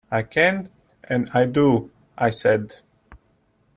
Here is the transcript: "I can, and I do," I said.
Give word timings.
"I 0.09 0.23
can, 0.23 0.69
and 1.03 1.29
I 1.31 1.45
do," 1.45 1.91
I 2.17 2.31
said. 2.31 2.71